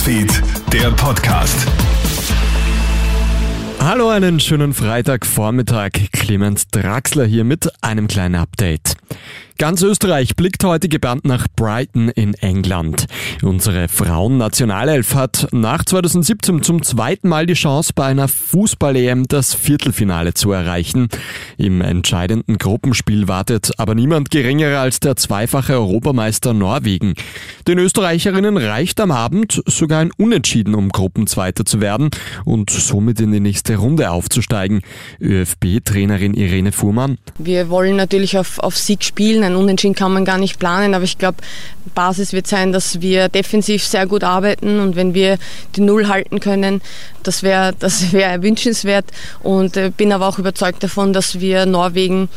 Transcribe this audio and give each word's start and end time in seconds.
Newsfeed, 0.00 0.42
der 0.72 0.90
Podcast. 0.92 1.66
Hallo, 3.80 4.08
einen 4.08 4.40
schönen 4.40 4.72
Freitagvormittag. 4.72 5.90
Clemens 6.12 6.68
Draxler 6.68 7.26
hier 7.26 7.44
mit 7.44 7.70
einem 7.82 8.08
kleinen 8.08 8.36
Update. 8.36 8.94
Ganz 9.60 9.82
Österreich 9.82 10.36
blickt 10.36 10.64
heute 10.64 10.88
gebannt 10.88 11.26
nach 11.26 11.46
Brighton 11.54 12.08
in 12.08 12.32
England. 12.32 13.04
Unsere 13.42 13.88
Frauennationalelf 13.88 15.14
hat 15.14 15.48
nach 15.52 15.84
2017 15.84 16.62
zum 16.62 16.82
zweiten 16.82 17.28
Mal 17.28 17.44
die 17.44 17.52
Chance, 17.52 17.92
bei 17.94 18.06
einer 18.06 18.26
Fußball-EM 18.26 19.28
das 19.28 19.52
Viertelfinale 19.52 20.32
zu 20.32 20.50
erreichen. 20.52 21.08
Im 21.58 21.82
entscheidenden 21.82 22.56
Gruppenspiel 22.56 23.28
wartet 23.28 23.72
aber 23.76 23.94
niemand 23.94 24.30
geringerer 24.30 24.80
als 24.80 24.98
der 24.98 25.16
zweifache 25.16 25.74
Europameister 25.74 26.54
Norwegen. 26.54 27.12
Den 27.68 27.78
Österreicherinnen 27.80 28.56
reicht 28.56 28.98
am 28.98 29.10
Abend 29.10 29.62
sogar 29.66 30.00
ein 30.00 30.10
Unentschieden, 30.16 30.74
um 30.74 30.88
Gruppenzweiter 30.88 31.66
zu 31.66 31.82
werden 31.82 32.08
und 32.46 32.70
somit 32.70 33.20
in 33.20 33.30
die 33.30 33.40
nächste 33.40 33.76
Runde 33.76 34.10
aufzusteigen. 34.10 34.80
ÖFB-Trainerin 35.20 36.32
Irene 36.32 36.72
Fuhrmann. 36.72 37.18
Wir 37.38 37.68
wollen 37.68 37.96
natürlich 37.96 38.38
auf, 38.38 38.58
auf 38.58 38.78
Sieg 38.78 39.04
spielen 39.04 39.49
ein 39.50 39.56
Unentschieden 39.56 39.94
kann 39.94 40.12
man 40.12 40.24
gar 40.24 40.38
nicht 40.38 40.58
planen, 40.58 40.94
aber 40.94 41.04
ich 41.04 41.18
glaube, 41.18 41.38
Basis 41.94 42.32
wird 42.32 42.46
sein, 42.46 42.72
dass 42.72 43.00
wir 43.00 43.28
defensiv 43.28 43.84
sehr 43.84 44.06
gut 44.06 44.24
arbeiten 44.24 44.80
und 44.80 44.96
wenn 44.96 45.14
wir 45.14 45.38
die 45.76 45.80
Null 45.80 46.08
halten 46.08 46.40
können, 46.40 46.80
das 47.22 47.42
wäre 47.42 47.74
das 47.78 48.12
wär 48.12 48.42
wünschenswert 48.42 49.06
und 49.42 49.76
äh, 49.76 49.90
bin 49.96 50.12
aber 50.12 50.28
auch 50.28 50.38
überzeugt 50.38 50.82
davon, 50.82 51.12
dass 51.12 51.40
wir 51.40 51.66
Norwegen 51.66 52.28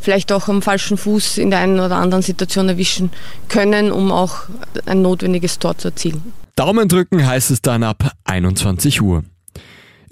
vielleicht 0.00 0.32
auch 0.32 0.48
am 0.48 0.62
falschen 0.62 0.96
Fuß 0.96 1.38
in 1.38 1.50
der 1.50 1.60
einen 1.60 1.80
oder 1.80 1.96
anderen 1.96 2.22
Situation 2.22 2.68
erwischen 2.68 3.10
können, 3.48 3.92
um 3.92 4.10
auch 4.10 4.42
ein 4.86 5.02
notwendiges 5.02 5.58
Tor 5.58 5.78
zu 5.78 5.88
erzielen. 5.88 6.32
Daumen 6.56 6.88
drücken 6.88 7.26
heißt 7.26 7.50
es 7.50 7.62
dann 7.62 7.82
ab 7.82 8.12
21 8.24 9.00
Uhr. 9.00 9.24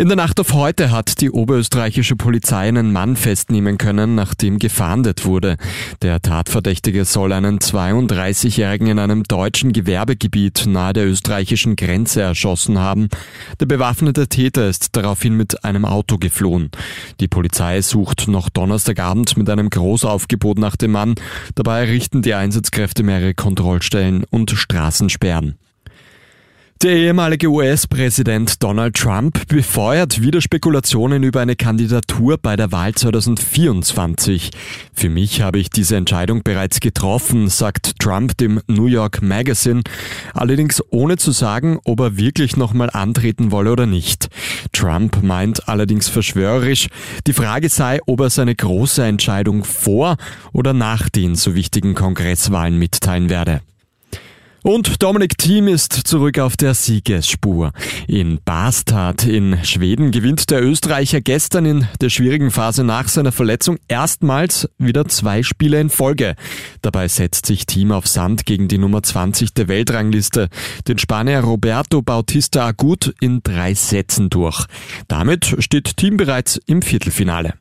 In 0.00 0.08
der 0.08 0.16
Nacht 0.16 0.40
auf 0.40 0.54
heute 0.54 0.92
hat 0.92 1.20
die 1.20 1.30
oberösterreichische 1.30 2.16
Polizei 2.16 2.66
einen 2.66 2.90
Mann 2.90 3.16
festnehmen 3.16 3.76
können, 3.76 4.14
nachdem 4.14 4.58
gefahndet 4.58 5.26
wurde. 5.26 5.58
Der 6.00 6.22
Tatverdächtige 6.22 7.04
soll 7.04 7.34
einen 7.34 7.58
32-Jährigen 7.58 8.86
in 8.86 8.98
einem 8.98 9.24
deutschen 9.24 9.74
Gewerbegebiet 9.74 10.64
nahe 10.66 10.94
der 10.94 11.06
österreichischen 11.06 11.76
Grenze 11.76 12.22
erschossen 12.22 12.78
haben. 12.78 13.10
Der 13.60 13.66
bewaffnete 13.66 14.26
Täter 14.26 14.70
ist 14.70 14.96
daraufhin 14.96 15.34
mit 15.34 15.66
einem 15.66 15.84
Auto 15.84 16.16
geflohen. 16.16 16.70
Die 17.20 17.28
Polizei 17.28 17.82
sucht 17.82 18.26
noch 18.26 18.48
Donnerstagabend 18.48 19.36
mit 19.36 19.50
einem 19.50 19.68
Großaufgebot 19.68 20.58
nach 20.58 20.76
dem 20.76 20.92
Mann. 20.92 21.14
Dabei 21.56 21.80
errichten 21.80 22.22
die 22.22 22.32
Einsatzkräfte 22.32 23.02
mehrere 23.02 23.34
Kontrollstellen 23.34 24.24
und 24.30 24.50
Straßensperren. 24.50 25.58
Der 26.82 26.92
ehemalige 26.92 27.48
US-Präsident 27.48 28.62
Donald 28.62 28.96
Trump 28.96 29.46
befeuert 29.48 30.22
wieder 30.22 30.40
Spekulationen 30.40 31.22
über 31.22 31.42
eine 31.42 31.54
Kandidatur 31.54 32.38
bei 32.38 32.56
der 32.56 32.72
Wahl 32.72 32.94
2024. 32.94 34.48
Für 34.94 35.10
mich 35.10 35.42
habe 35.42 35.58
ich 35.58 35.68
diese 35.68 35.96
Entscheidung 35.96 36.42
bereits 36.42 36.80
getroffen, 36.80 37.50
sagt 37.50 37.98
Trump 37.98 38.38
dem 38.38 38.62
New 38.66 38.86
York 38.86 39.20
Magazine, 39.20 39.82
allerdings 40.32 40.82
ohne 40.88 41.18
zu 41.18 41.32
sagen, 41.32 41.78
ob 41.84 42.00
er 42.00 42.16
wirklich 42.16 42.56
nochmal 42.56 42.88
antreten 42.88 43.50
wolle 43.50 43.72
oder 43.72 43.84
nicht. 43.84 44.30
Trump 44.72 45.22
meint 45.22 45.68
allerdings 45.68 46.08
verschwörerisch, 46.08 46.88
die 47.26 47.34
Frage 47.34 47.68
sei, 47.68 48.00
ob 48.06 48.20
er 48.20 48.30
seine 48.30 48.54
große 48.54 49.04
Entscheidung 49.04 49.64
vor 49.64 50.16
oder 50.54 50.72
nach 50.72 51.10
den 51.10 51.34
so 51.34 51.54
wichtigen 51.54 51.94
Kongresswahlen 51.94 52.78
mitteilen 52.78 53.28
werde. 53.28 53.60
Und 54.62 55.02
Dominik 55.02 55.38
Thiem 55.38 55.68
ist 55.68 55.92
zurück 55.92 56.38
auf 56.38 56.54
der 56.56 56.74
Siegesspur. 56.74 57.72
In 58.06 58.40
Bastard 58.44 59.24
in 59.24 59.58
Schweden 59.64 60.10
gewinnt 60.10 60.50
der 60.50 60.62
Österreicher 60.62 61.22
gestern 61.22 61.64
in 61.64 61.88
der 62.02 62.10
schwierigen 62.10 62.50
Phase 62.50 62.84
nach 62.84 63.08
seiner 63.08 63.32
Verletzung 63.32 63.78
erstmals 63.88 64.68
wieder 64.76 65.08
zwei 65.08 65.42
Spiele 65.42 65.80
in 65.80 65.88
Folge. 65.88 66.34
Dabei 66.82 67.08
setzt 67.08 67.46
sich 67.46 67.64
Thiem 67.64 67.90
auf 67.90 68.06
Sand 68.06 68.44
gegen 68.44 68.68
die 68.68 68.78
Nummer 68.78 69.02
20 69.02 69.54
der 69.54 69.68
Weltrangliste, 69.68 70.48
den 70.86 70.98
Spanier 70.98 71.40
Roberto 71.40 72.02
Bautista 72.02 72.66
Agut, 72.66 73.14
in 73.20 73.42
drei 73.42 73.72
Sätzen 73.72 74.28
durch. 74.28 74.66
Damit 75.08 75.56
steht 75.60 75.96
Thiem 75.96 76.18
bereits 76.18 76.60
im 76.66 76.82
Viertelfinale. 76.82 77.54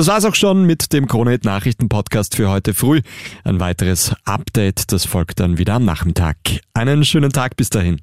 Das 0.00 0.06
war's 0.06 0.24
auch 0.24 0.34
schon 0.34 0.64
mit 0.64 0.94
dem 0.94 1.06
Kronehit 1.06 1.44
Nachrichten 1.44 1.90
Podcast 1.90 2.34
für 2.34 2.48
heute 2.48 2.72
früh. 2.72 3.02
Ein 3.44 3.60
weiteres 3.60 4.14
Update, 4.24 4.92
das 4.92 5.04
folgt 5.04 5.40
dann 5.40 5.58
wieder 5.58 5.74
am 5.74 5.84
Nachmittag. 5.84 6.38
Einen 6.72 7.04
schönen 7.04 7.30
Tag 7.30 7.54
bis 7.56 7.68
dahin. 7.68 8.00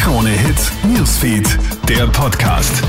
Krone 0.00 0.30
Hit 0.30 0.72
Newsfeed, 0.84 1.58
der 1.86 2.06
Podcast. 2.06 2.82